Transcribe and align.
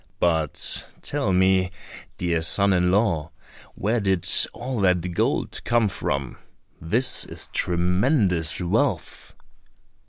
But 0.19 0.87
tell 1.03 1.31
me, 1.31 1.69
dear 2.17 2.41
son 2.41 2.73
in 2.73 2.89
law, 2.91 3.29
where 3.75 3.99
did 3.99 4.27
all 4.51 4.81
that 4.81 5.13
gold 5.13 5.61
come 5.63 5.87
from? 5.89 6.37
this 6.81 7.23
is 7.25 7.51
tremendous 7.53 8.59
wealth!" 8.59 9.35